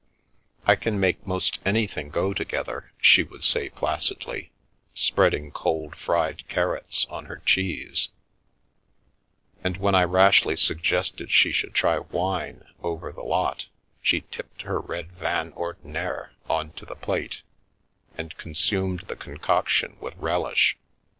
[0.65, 4.51] "I can make most anything go together," she would say placidly,
[4.95, 8.09] spreading cold fried carrots on her cheese,
[9.63, 13.67] and when I rashly suggested she should try wine over the lot,
[14.01, 17.43] she tipped her red zrin ordinaire on to the plate,
[18.17, 20.77] and consumed the concoction with relish.